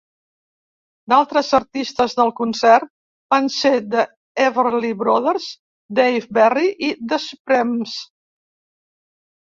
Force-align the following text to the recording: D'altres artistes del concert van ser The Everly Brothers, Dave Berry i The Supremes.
D'altres 1.11 1.51
artistes 1.57 2.15
del 2.21 2.31
concert 2.39 2.89
van 3.35 3.51
ser 3.57 3.73
The 3.93 4.07
Everly 4.49 4.93
Brothers, 5.05 5.53
Dave 6.03 6.37
Berry 6.43 6.69
i 6.91 6.95
The 7.15 7.25
Supremes. 7.31 7.99